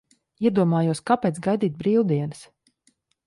Iedomājos, 0.45 1.01
kāpēc 1.09 1.37
gaidīt 1.49 1.77
brīvdienas? 1.83 2.41